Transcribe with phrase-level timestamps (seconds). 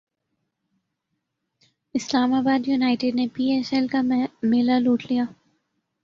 [1.95, 4.01] اسلام باد یونائٹیڈ نے P S L کا
[4.43, 5.23] میلہ لوٹ لیا